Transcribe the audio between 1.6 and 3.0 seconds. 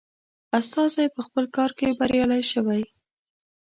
کې بریالی شوی.